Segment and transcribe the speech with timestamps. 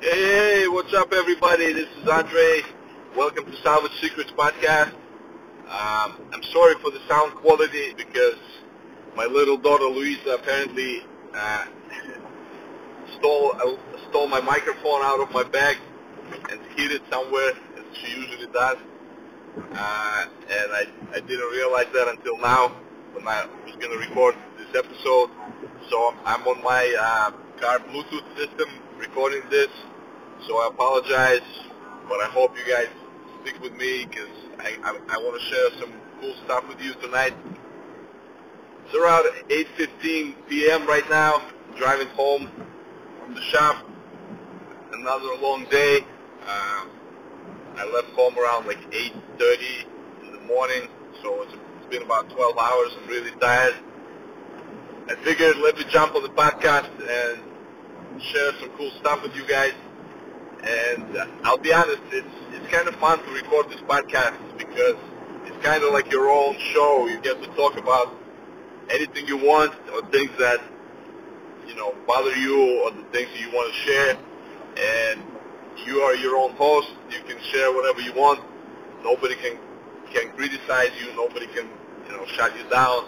[0.00, 1.72] Hey, what's up, everybody?
[1.72, 2.60] This is Andre.
[3.16, 4.92] Welcome to Salvage Secrets Podcast.
[5.66, 8.36] Um, I'm sorry for the sound quality because
[9.16, 11.02] my little daughter Louisa apparently
[11.34, 11.64] uh,
[13.18, 13.74] stole uh,
[14.08, 15.78] stole my microphone out of my bag
[16.48, 18.76] and hid it somewhere, as she usually does.
[19.56, 22.68] Uh, and I, I didn't realize that until now
[23.14, 25.30] when I was going to record this episode.
[25.90, 28.68] So I'm on my uh, car Bluetooth system
[28.98, 29.68] recording this.
[30.46, 31.46] So I apologize,
[32.08, 32.88] but I hope you guys
[33.42, 36.94] stick with me because I, I, I want to share some cool stuff with you
[36.94, 37.34] tonight.
[38.84, 40.86] It's around 8.15 p.m.
[40.86, 41.42] right now,
[41.76, 42.50] driving home
[43.22, 43.86] from the shop.
[44.92, 45.98] Another long day.
[46.48, 46.90] Um,
[47.76, 50.88] I left home around like 8.30 in the morning,
[51.22, 52.90] so it's, it's been about 12 hours.
[53.00, 53.74] I'm really tired.
[55.08, 57.47] I figured let me jump on the podcast and
[58.20, 59.72] share some cool stuff with you guys.
[60.62, 64.96] And uh, I'll be honest, it's it's kind of fun to record this podcast because
[65.44, 67.06] it's kind of like your own show.
[67.06, 68.14] You get to talk about
[68.90, 70.60] anything you want or things that
[71.66, 74.18] you know bother you or the things that you want to share.
[74.76, 75.22] And
[75.86, 76.90] you are your own host.
[77.10, 78.40] You can share whatever you want.
[79.02, 79.58] Nobody can
[80.12, 81.14] can criticize you.
[81.14, 81.68] Nobody can
[82.06, 83.04] you know shut you down.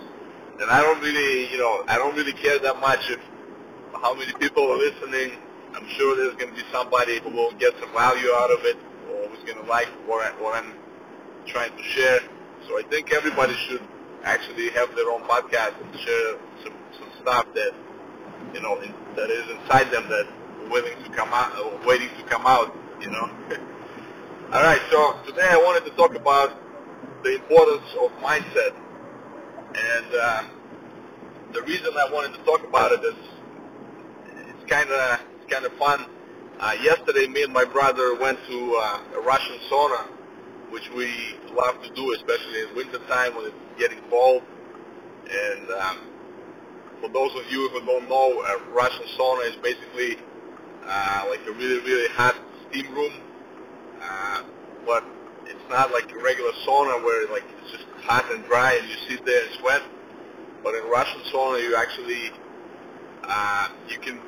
[0.61, 3.21] And I don't really you know I don't really care that much if
[4.01, 5.33] how many people are listening.
[5.75, 8.77] I'm sure there's going to be somebody who will get some value out of it
[9.11, 10.73] or who's going to like what, I, what I'm
[11.47, 12.21] trying to share.
[12.67, 13.83] So I think everybody should
[14.25, 17.73] actually have their own podcast and share some, some stuff that,
[18.55, 20.27] you know, in, that is inside them that
[20.71, 23.31] willing to come out, or waiting to come out, you know.
[24.53, 26.59] All right, so today I wanted to talk about
[27.23, 28.75] the importance of mindset.
[29.75, 30.43] And uh,
[31.53, 33.40] the reason I wanted to talk about it's
[34.71, 36.07] kind of kind of fun.
[36.61, 40.07] Uh, yesterday, me and my brother went to uh, a Russian sauna,
[40.71, 44.43] which we love to do, especially in wintertime when it's getting cold.
[45.29, 45.99] And um,
[47.01, 50.19] for those of you who don't know, a Russian sauna is basically
[50.87, 52.37] uh, like a really, really hot
[52.69, 53.13] steam room,
[54.01, 54.43] uh,
[54.87, 55.03] but
[55.47, 58.97] it's not like a regular sauna where like it's just hot and dry and you
[59.09, 59.83] sit there and sweat.
[60.63, 62.31] But in Russian sauna, you actually
[63.25, 64.21] uh, you can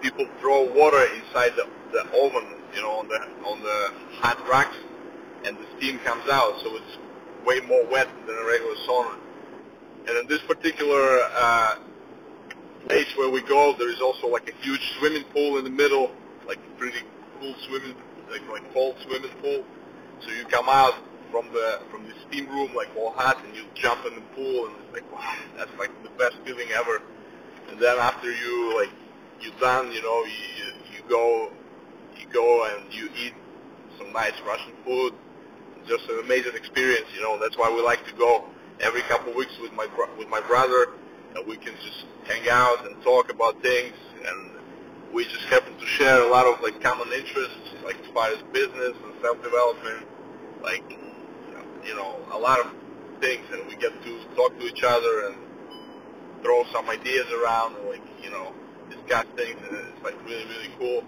[0.00, 4.76] people throw water inside the, the oven, you know, on the on the hot rocks,
[5.44, 6.98] and the steam comes out, so it's
[7.44, 9.16] way more wet than a regular sauna.
[10.06, 11.76] And in this particular uh,
[12.88, 16.10] place where we go, there is also like a huge swimming pool in the middle,
[16.46, 17.00] like a pretty
[17.40, 17.94] cool swimming,
[18.30, 19.64] like like cold swimming pool.
[20.20, 20.94] So you come out
[21.30, 24.66] from the from the steam room like all hot, and you jump in the pool,
[24.66, 27.02] and it's like wow, that's like the best feeling ever.
[27.68, 28.90] And then after you like
[29.40, 31.50] you done, you know, you, you go,
[32.18, 33.34] you go and you eat
[33.98, 35.14] some nice Russian food.
[35.86, 37.38] Just an amazing experience, you know.
[37.38, 38.44] That's why we like to go
[38.80, 39.86] every couple of weeks with my
[40.18, 40.88] with my brother,
[41.34, 43.94] and we can just hang out and talk about things.
[44.24, 44.50] And
[45.12, 48.38] we just happen to share a lot of like common interests, like as far as
[48.52, 50.06] business and self development,
[50.62, 50.84] like
[51.84, 52.66] you know, a lot of
[53.20, 53.44] things.
[53.52, 55.36] And we get to talk to each other and
[56.42, 58.52] throw some ideas around, like you know,
[59.10, 61.04] things, and it's like really, really cool.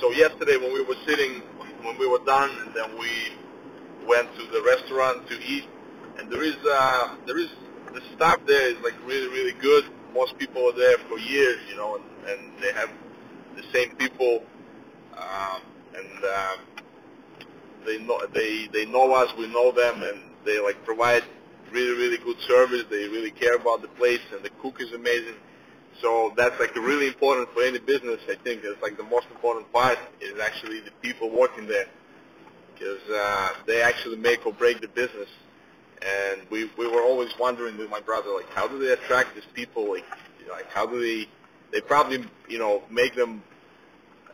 [0.00, 1.42] So yesterday when we were sitting,
[1.82, 3.08] when we were done, and then we
[4.06, 5.64] went to the restaurant to eat,
[6.18, 7.48] and there is, uh, there is,
[7.94, 9.84] the staff there is like really, really good.
[10.12, 12.90] Most people are there for years, you know, and, and they have
[13.54, 14.42] the same people,
[15.16, 15.62] um,
[15.94, 16.56] and uh,
[17.86, 21.22] they know they they know us, we know them, and they like provide
[21.70, 22.84] really, really good service.
[22.90, 25.36] They really care about the place, and the cook is amazing.
[26.00, 28.20] So that's like really important for any business.
[28.28, 31.86] I think it's like the most important part is actually the people working there,
[32.74, 35.28] because uh, they actually make or break the business.
[36.02, 39.44] And we we were always wondering with my brother like how do they attract these
[39.52, 40.04] people like
[40.40, 41.28] you know, like how do they
[41.72, 43.42] they probably you know make them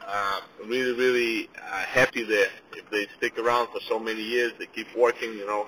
[0.06, 4.66] uh, really really uh, happy there if they stick around for so many years they
[4.66, 5.66] keep working you know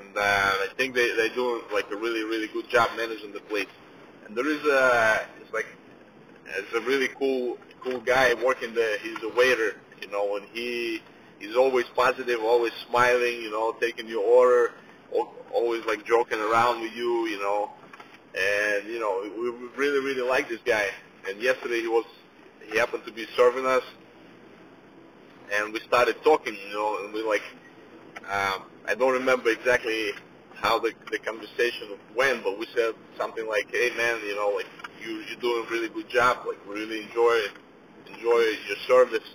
[0.00, 3.40] and uh, I think they they do like a really really good job managing the
[3.40, 3.66] place.
[4.28, 5.66] And there is a, it's like,
[6.46, 8.98] it's a really cool, cool guy working there.
[8.98, 11.00] He's a waiter, you know, and he,
[11.38, 14.72] he's always positive, always smiling, you know, taking your order,
[15.52, 17.70] always like joking around with you, you know.
[18.38, 20.88] And, you know, we really, really like this guy.
[21.28, 22.04] And yesterday he was,
[22.70, 23.82] he happened to be serving us.
[25.54, 27.42] And we started talking, you know, and we like,
[28.30, 30.12] um, I don't remember exactly
[30.60, 34.66] how the, the conversation went, but we said something like, "Hey man, you know, like
[35.02, 36.38] you you're doing a really good job.
[36.46, 37.38] Like we really enjoy
[38.14, 39.26] enjoy your service.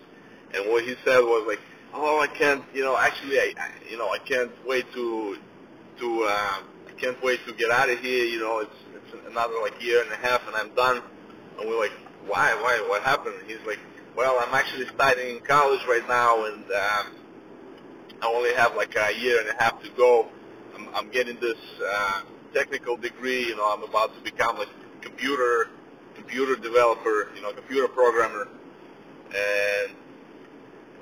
[0.53, 1.59] And what he said was like,
[1.93, 5.37] oh, I can't, you know, actually, I, I you know, I can't wait to,
[5.99, 8.25] to, uh, I can't wait to get out of here.
[8.25, 11.01] You know, it's, it's another like year and a half, and I'm done.
[11.59, 11.93] And we're like,
[12.25, 13.35] why, why, what happened?
[13.41, 13.79] And he's like,
[14.15, 17.05] well, I'm actually studying in college right now, and um,
[18.21, 20.27] I only have like a year and a half to go.
[20.95, 22.21] I'm, getting this uh,
[22.53, 23.47] technical degree.
[23.47, 24.65] You know, I'm about to become a
[25.01, 25.69] computer
[26.15, 28.47] computer developer, you know, computer programmer,
[29.27, 29.95] and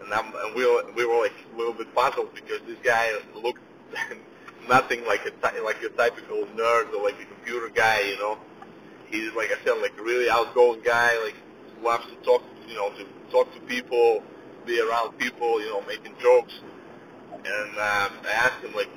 [0.04, 3.12] and, I'm, and we were, we were like a little bit puzzled because this guy
[3.36, 3.62] looked
[4.70, 8.38] nothing like a like a typical nerd or like a computer guy, you know.
[9.10, 11.36] He's like I said, like a really outgoing guy, like
[11.84, 14.24] loves to talk, you know, to talk to people,
[14.66, 16.54] be around people, you know, making jokes.
[17.34, 18.90] And um, I asked him like,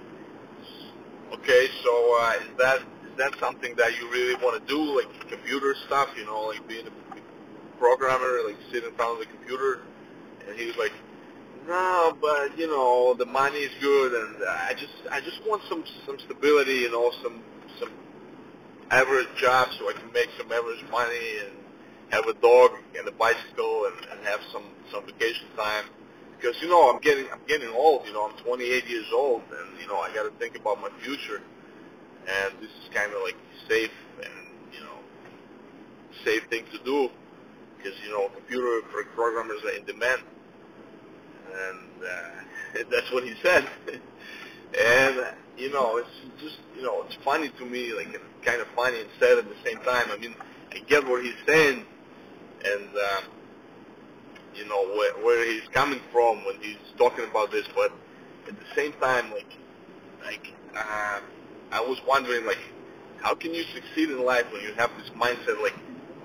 [1.35, 5.29] okay, so uh, is that is that something that you really want to do, like
[5.29, 9.83] computer stuff, you know, like being a programmer, like sit in front of the computer?
[10.47, 10.93] And he was like,
[11.67, 15.85] no, but you know, the money is good, and I just I just want some
[16.07, 17.43] some stability, you know, some
[17.81, 17.91] some
[18.91, 21.57] average job so I can make some average money and
[22.11, 25.85] have a dog and a bicycle and, and have some some vacation time.
[26.37, 28.07] Because you know I'm getting I'm getting old.
[28.07, 30.91] You know I'm 28 years old, and you know I got to think about my
[31.03, 31.41] future.
[32.27, 33.37] And this is kind of like
[33.69, 33.93] safe
[34.23, 34.35] and
[34.73, 34.99] you know
[36.25, 37.11] safe thing to do
[37.77, 38.81] because you know computer
[39.15, 40.23] programmers are in demand
[41.55, 43.69] and uh, that's what he said.
[44.79, 48.09] and you know, it's just you know, it's funny to me, like
[48.43, 50.07] kind of funny and sad at the same time.
[50.11, 50.35] I mean,
[50.73, 51.85] I get what he's saying,
[52.65, 53.25] and um,
[54.57, 57.93] you know where, where he's coming from when he's talking about this, but
[58.49, 59.53] at the same time, like,
[60.25, 61.21] like uh,
[61.73, 62.59] I was wondering, like,
[63.21, 65.75] how can you succeed in life when you have this mindset, like,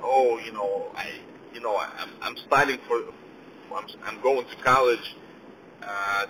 [0.04, 1.12] oh, you know, I,
[1.54, 3.02] you know, I'm, I'm studying for
[3.76, 5.16] I'm, I'm going to college,
[5.84, 6.26] uh,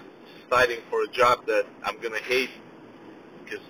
[0.48, 2.50] studying for a job that I'm gonna hate
[3.44, 3.64] because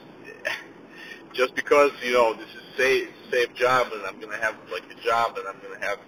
[1.34, 5.04] just because you know this is safe safe job and I'm gonna have like a
[5.04, 6.00] job and I'm gonna have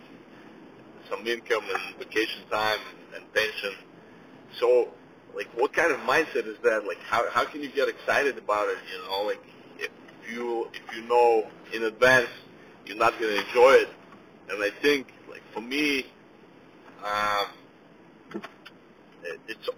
[1.11, 2.79] some income and vacation time
[3.13, 3.73] and, pension.
[4.59, 4.89] So
[5.35, 6.85] like what kind of mindset is that?
[6.87, 8.77] Like how how can you get excited about it?
[8.91, 9.43] You know, like
[9.77, 9.89] if
[10.31, 12.29] you if you know in advance
[12.85, 13.89] you're not gonna enjoy it.
[14.49, 16.05] And I think like for me,
[17.05, 17.47] um,
[19.47, 19.69] it's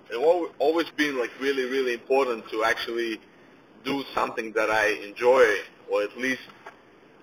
[0.59, 3.19] always been like really really important to actually
[3.83, 5.45] do something that I enjoy,
[5.91, 6.41] or at least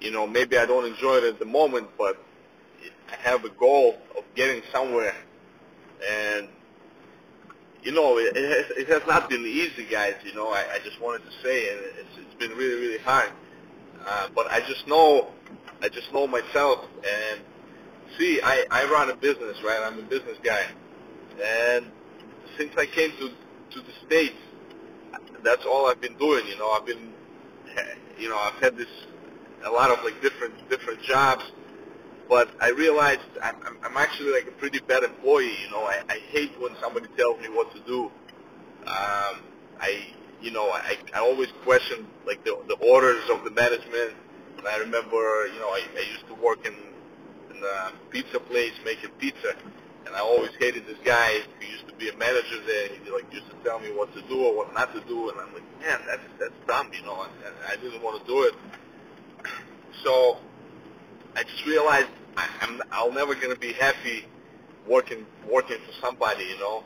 [0.00, 2.22] you know maybe I don't enjoy it at the moment, but
[3.12, 5.14] I have a goal of getting somewhere,
[6.08, 6.48] and
[7.82, 10.14] you know it, it has it has not been easy, guys.
[10.24, 13.30] You know I, I just wanted to say, and it's it's been really really hard,
[14.06, 15.28] uh, but I just know
[15.82, 17.40] I just know myself and
[18.18, 19.80] see, I, I run a business, right?
[19.82, 20.66] I'm a business guy.
[21.42, 21.86] And
[22.58, 23.30] since I came to,
[23.70, 24.36] to the States,
[25.42, 26.70] that's all I've been doing, you know.
[26.70, 27.12] I've been,
[28.18, 28.88] you know, I've had this,
[29.64, 31.44] a lot of like different, different jobs.
[32.30, 35.82] But I realized I'm, I'm actually like a pretty bad employee, you know.
[35.82, 38.04] I, I hate when somebody tells me what to do.
[38.86, 39.42] Um,
[39.80, 40.06] I,
[40.40, 44.14] you know, I, I always question like the, the orders of the management.
[44.58, 46.74] And I remember, you know, I, I used to work in
[47.66, 49.56] uh, pizza place making pizza,
[50.06, 52.88] and I always hated this guy who used to be a manager there.
[52.88, 55.40] He like used to tell me what to do or what not to do, and
[55.40, 57.22] I'm like, man, that's that's dumb, you know.
[57.22, 58.54] And I didn't want to do it.
[60.04, 60.38] So
[61.36, 62.08] I just realized
[62.70, 64.26] I'm I'll never gonna be happy
[64.86, 66.84] working working for somebody, you know.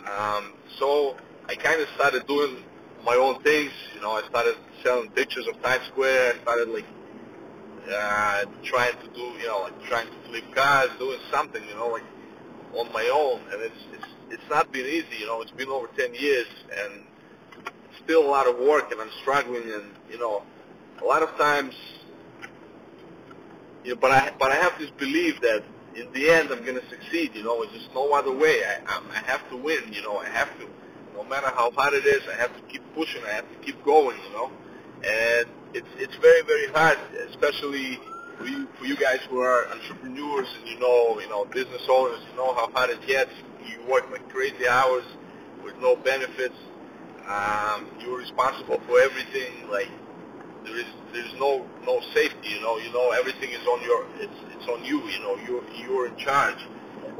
[0.00, 1.16] Um, so
[1.48, 2.62] I kind of started doing
[3.04, 3.72] my own things.
[3.94, 6.34] You know, I started selling pictures of Times Square.
[6.34, 6.86] I started like
[7.92, 11.88] uh, trying to do, you know, like trying to flip cars, doing something, you know,
[11.88, 12.04] like
[12.74, 13.40] on my own.
[13.52, 15.42] And it's it's it's not been easy, you know.
[15.42, 16.46] It's been over 10 years,
[16.78, 17.02] and
[18.04, 20.42] still a lot of work, and I'm struggling, and you know,
[21.02, 21.74] a lot of times,
[23.84, 25.62] you know, but I but I have this belief that
[25.94, 27.34] in the end I'm going to succeed.
[27.34, 28.62] You know, it's just no other way.
[28.64, 29.92] I I, I have to win.
[29.92, 30.68] You know, I have to.
[31.14, 33.22] No matter how hard it is, I have to keep pushing.
[33.24, 34.16] I have to keep going.
[34.26, 34.50] You know,
[35.04, 37.98] and it's it's very very hard, especially
[38.38, 42.20] for you for you guys who are entrepreneurs and you know you know business owners.
[42.30, 43.32] You know how hard it gets.
[43.66, 45.04] You work like crazy hours
[45.64, 46.56] with no benefits.
[47.28, 49.68] Um, you're responsible for everything.
[49.70, 49.88] Like
[50.64, 52.50] there is there's no no safety.
[52.50, 55.00] You know you know everything is on your it's it's on you.
[55.08, 56.58] You know you're you're in charge.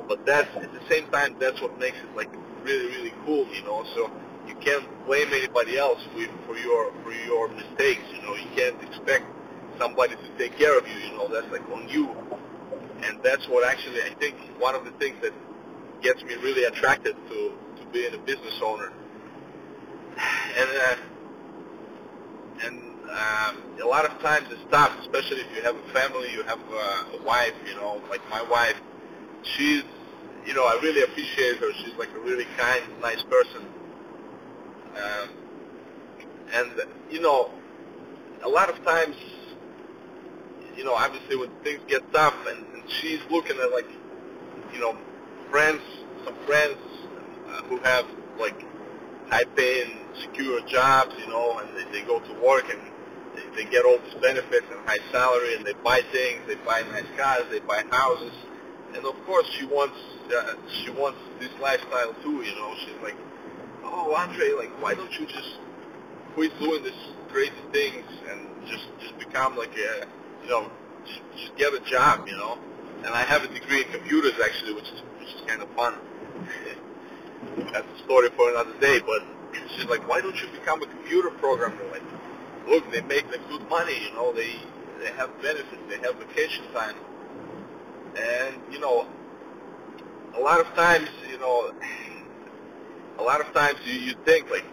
[0.08, 2.30] But that's at the same time that's what makes it like
[2.64, 3.46] really really cool.
[3.54, 4.10] You know so
[4.48, 8.02] you can't blame anybody else for, for your for your mistakes.
[8.14, 9.24] You know, you can't expect
[9.78, 10.94] somebody to take care of you.
[10.98, 12.16] You know, that's like on you.
[13.02, 15.32] and that's what actually I think one of the things that
[16.02, 18.92] gets me really attracted to to being a business owner.
[20.58, 20.96] And uh,
[22.66, 26.42] and um, a lot of times it's tough, especially if you have a family, you
[26.44, 27.54] have uh, a wife.
[27.66, 28.80] You know, like my wife,
[29.42, 29.82] she's
[30.46, 31.72] you know I really appreciate her.
[31.74, 33.66] She's like a really kind, nice person.
[34.96, 35.28] Um,
[36.52, 36.70] and
[37.10, 37.50] you know,
[38.42, 39.16] a lot of times,
[40.76, 43.88] you know, obviously when things get tough, and, and she's looking at like,
[44.72, 44.96] you know,
[45.50, 45.82] friends,
[46.24, 46.76] some friends
[47.48, 48.06] uh, who have
[48.38, 48.64] like
[49.30, 52.80] high-paying, secure jobs, you know, and they, they go to work and
[53.34, 56.82] they, they get all these benefits and high salary, and they buy things, they buy
[56.90, 58.32] nice cars, they buy houses,
[58.94, 59.96] and of course she wants
[60.34, 62.74] uh, she wants this lifestyle too, you know.
[62.84, 63.16] She's like,
[63.84, 65.58] oh, Andre, like, why don't you just
[66.34, 66.92] quit doing these
[67.28, 70.06] crazy things and just just become like a,
[70.42, 70.70] you know,
[71.04, 72.58] just, just get a job, you know.
[73.04, 75.94] And I have a degree in computers actually, which is which is kind of fun.
[77.72, 79.00] That's a story for another day.
[79.00, 79.22] But
[79.74, 81.82] she's like, why don't you become a computer programmer?
[81.90, 82.02] Like,
[82.68, 84.32] look, they make like good money, you know.
[84.32, 84.54] They
[85.00, 86.96] they have benefits, they have vacation time,
[88.16, 89.06] and you know,
[90.36, 91.72] a lot of times, you know,
[93.18, 94.64] a lot of times you you think like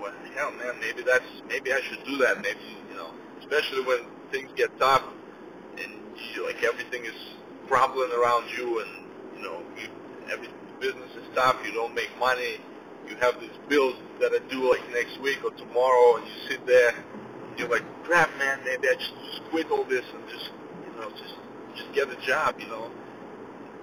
[0.00, 2.40] well, hell, man, maybe that's maybe I should do that.
[2.42, 2.58] Maybe
[2.90, 5.02] you know, especially when things get tough
[5.78, 5.92] and
[6.34, 7.14] you, like everything is
[7.68, 8.90] crumbling around you, and
[9.36, 9.88] you know, you,
[10.30, 10.48] every
[10.80, 11.56] business is tough.
[11.64, 12.58] You don't make money.
[13.12, 16.66] You have these bills that are due like next week or tomorrow, and you sit
[16.66, 16.94] there.
[17.58, 18.58] You're like, crap, man.
[18.64, 20.50] Maybe I just, just quit all this and just,
[20.86, 21.34] you know, just
[21.76, 22.90] just get a job, you know.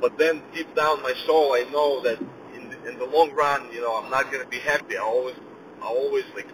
[0.01, 2.19] But then deep down my soul, I know that
[2.55, 4.97] in the, in the long run, you know, I'm not gonna be happy.
[4.97, 5.35] I always
[5.79, 6.47] I always like,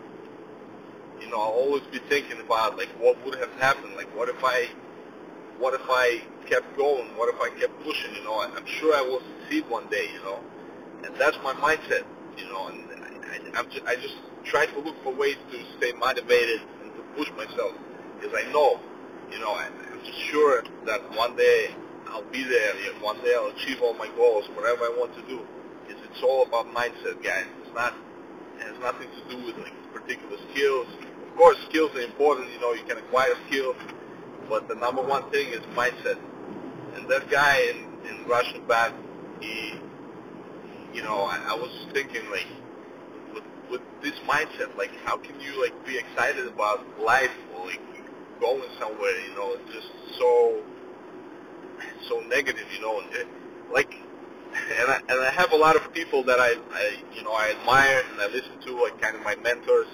[1.21, 3.95] you know, I'll always be thinking about like what would have happened.
[3.95, 4.67] Like, what if I,
[5.59, 7.07] what if I kept going?
[7.15, 8.13] What if I kept pushing?
[8.15, 10.09] You know, I'm sure I will succeed one day.
[10.11, 10.39] You know,
[11.05, 12.03] and that's my mindset.
[12.37, 15.93] You know, and I, I'm just, I just try to look for ways to stay
[15.93, 17.73] motivated and to push myself
[18.19, 18.79] because I know,
[19.31, 21.73] you know, I, I'm just sure that one day
[22.07, 22.73] I'll be there.
[23.01, 25.45] One day I'll achieve all my goals, whatever I want to do.
[25.87, 27.45] It's, it's all about mindset, guys.
[27.63, 27.93] It's not
[28.57, 30.87] it has nothing to do with like particular skills.
[31.27, 32.49] Of course, skills are important.
[32.53, 33.75] You know, you can acquire skills,
[34.49, 36.17] but the number one thing is mindset.
[36.95, 38.93] And that guy in in Russian Bat,
[39.41, 39.73] he,
[40.95, 42.47] you know, I, I was thinking like,
[43.33, 47.81] with with this mindset, like, how can you like be excited about life or like
[48.39, 49.19] going somewhere?
[49.27, 50.63] You know, it's just so
[52.07, 52.65] so negative.
[52.73, 53.29] You know, and
[53.73, 53.93] like
[54.55, 57.53] and I, and I have a lot of people that I, I you know I
[57.59, 59.87] admire and I listen to like kind of my mentors.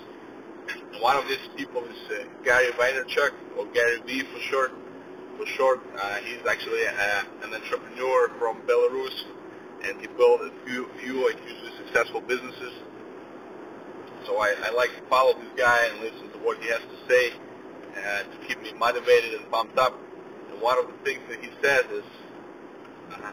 [1.00, 4.72] One of these people is uh, Gary Vaynerchuk or Gary V for short.
[5.38, 9.26] For short, uh, he's actually a, an entrepreneur from Belarus,
[9.84, 12.74] and he built a few few like hugely successful businesses.
[14.26, 17.10] So I, I like to follow this guy and listen to what he has to
[17.10, 17.34] say
[17.98, 19.98] uh, to keep me motivated and pumped up.
[20.52, 22.04] And one of the things that he says is.
[23.12, 23.32] Uh,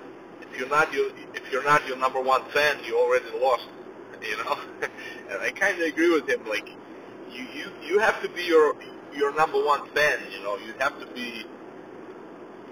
[0.50, 3.66] if you're not your if you're not your number one fan, you already lost.
[4.20, 4.58] You know,
[5.30, 6.44] and I kind of agree with him.
[6.48, 6.68] Like,
[7.30, 8.74] you you you have to be your
[9.14, 10.18] your number one fan.
[10.32, 11.46] You know, you have to be.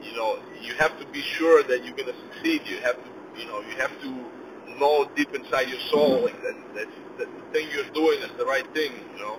[0.02, 2.62] You know, you have to be sure that you're gonna succeed.
[2.66, 6.56] You have to, you know, you have to know deep inside your soul like that
[6.74, 6.88] that,
[7.18, 8.92] that the thing you're doing is the right thing.
[9.14, 9.38] You know,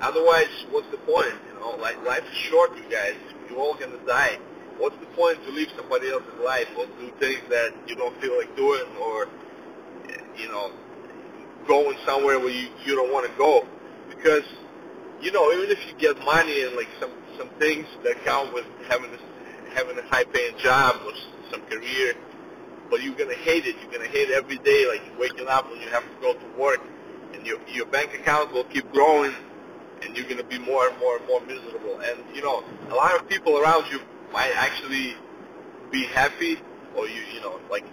[0.00, 1.34] otherwise, what's the point?
[1.48, 3.16] You know, like life is short, you guys.
[3.48, 4.38] You're all gonna die
[4.78, 8.36] what's the point to live somebody else's life or do things that you don't feel
[8.36, 9.28] like doing or
[10.36, 10.70] you know
[11.66, 13.66] going somewhere where you you don't want to go
[14.08, 14.44] because
[15.20, 18.66] you know even if you get money and like some some things that count with
[18.88, 19.20] having this
[19.74, 21.12] having a high paying job or
[21.50, 22.14] some career
[22.90, 25.88] but you're gonna hate it you're gonna hate every day like waking up when you
[25.88, 26.80] have to go to work
[27.32, 29.32] and your your bank account will keep growing
[30.02, 33.14] and you're gonna be more and more and more miserable and you know a lot
[33.14, 34.00] of people around you
[34.32, 35.14] might actually
[35.90, 36.58] be happy,
[36.96, 37.84] or you you know like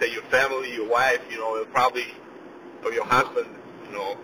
[0.00, 2.06] say your family, your wife, you know, probably
[2.84, 3.46] or your husband,
[3.86, 4.16] you know,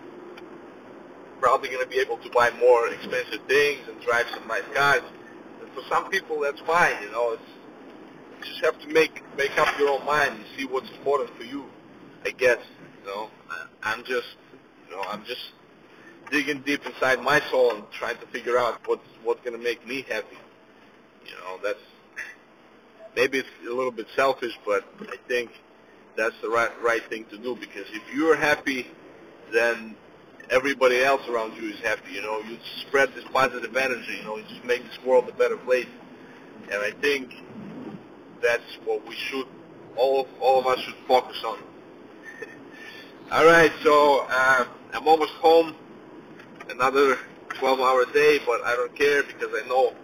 [1.41, 5.03] probably to be able to buy more expensive things and drive some nice cars.
[5.61, 6.95] And for some people, that's fine.
[7.03, 7.43] You know, it's
[8.45, 11.45] you just have to make make up your own mind and see what's important for
[11.45, 11.65] you.
[12.25, 12.59] I guess.
[13.01, 14.37] You know, I, I'm just
[14.89, 15.53] you know I'm just
[16.31, 20.05] digging deep inside my soul and trying to figure out what's what's to make me
[20.09, 20.39] happy.
[21.27, 21.79] You know, that's
[23.15, 25.51] maybe it's a little bit selfish, but I think
[26.17, 28.87] that's the right right thing to do because if you're happy,
[29.53, 29.97] then
[30.51, 32.13] everybody else around you is happy.
[32.13, 34.17] You know, you spread this positive energy.
[34.19, 35.87] You know, you just make this world a better place.
[36.71, 37.35] And I think
[38.43, 39.47] that's what we should,
[39.97, 41.59] all, all of us should focus on.
[43.33, 45.75] all right, so uh, I'm almost home.
[46.69, 47.19] Another
[47.51, 49.95] 12-hour day, but I don't care because I know,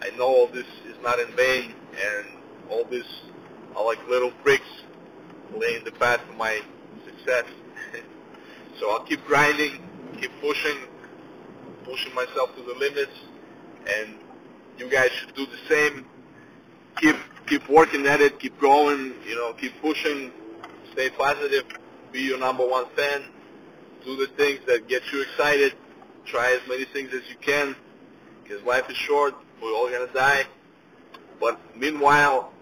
[0.00, 2.26] I know all this is not in vain, and
[2.70, 3.06] all this
[3.76, 4.68] are like little bricks
[5.54, 6.60] laying the path for my
[7.04, 7.44] success.
[8.78, 9.82] so I'll keep grinding,
[10.20, 10.76] keep pushing,
[11.84, 13.12] pushing myself to the limits,
[13.86, 14.14] and
[14.78, 16.06] you guys should do the same.
[17.00, 17.16] Keep
[17.46, 20.30] keep working at it, keep going, you know, keep pushing,
[20.92, 21.64] stay positive,
[22.12, 23.24] be your number one fan,
[24.04, 25.74] do the things that get you excited,
[26.24, 27.74] try as many things as you can,
[28.42, 30.44] because life is short, we're all gonna die.
[31.40, 32.52] But meanwhile,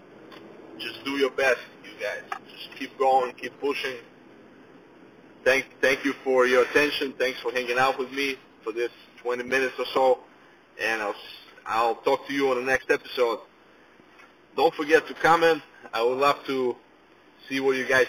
[0.79, 2.39] just do your best, you guys.
[2.51, 3.97] Just keep going, keep pushing.
[5.43, 7.13] Thank, thank you for your attention.
[7.17, 8.91] Thanks for hanging out with me for this
[9.21, 10.19] 20 minutes or so.
[10.81, 11.15] And I'll,
[11.65, 13.39] I'll talk to you on the next episode.
[14.59, 15.61] Don't forget to comment.
[15.93, 16.75] I would love to
[17.47, 18.07] see what you guys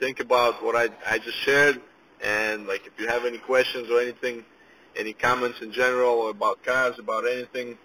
[0.00, 1.78] think about what I, I just shared.
[2.22, 4.46] And like if you have any questions or anything,
[4.96, 7.76] any comments in general or about cars, about anything,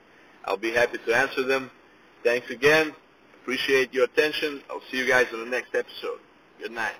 [0.46, 1.72] I'll be happy to answer them.
[2.24, 2.96] Thanks again.
[3.42, 4.62] Appreciate your attention.
[4.70, 6.20] I'll see you guys in the next episode.
[6.58, 6.96] Good night.